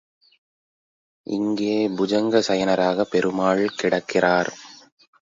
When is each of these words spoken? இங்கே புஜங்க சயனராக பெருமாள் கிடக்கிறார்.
இங்கே 1.27 1.75
புஜங்க 1.97 2.41
சயனராக 2.47 3.03
பெருமாள் 3.03 3.63
கிடக்கிறார். 3.75 4.51